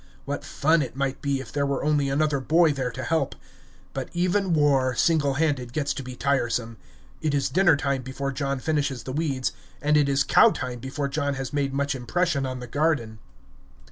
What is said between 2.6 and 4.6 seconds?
there to help. But even